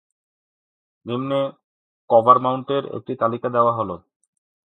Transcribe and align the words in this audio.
নিম্নে 1.05 1.41
কভারমাউন্টের 2.09 2.83
একটি 2.97 3.13
তালিকা 3.15 3.47
দেওয়া 3.49 3.73
হল। 3.77 3.89